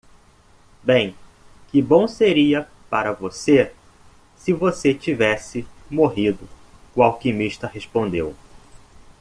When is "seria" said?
2.07-2.67